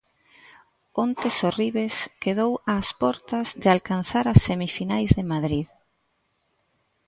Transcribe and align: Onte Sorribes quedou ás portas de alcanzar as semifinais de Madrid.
Onte 1.03 1.27
Sorribes 1.39 1.95
quedou 2.23 2.51
ás 2.77 2.87
portas 3.01 3.47
de 3.61 3.67
alcanzar 3.75 4.25
as 4.33 4.39
semifinais 4.47 5.09
de 5.17 5.23
Madrid. 5.33 5.67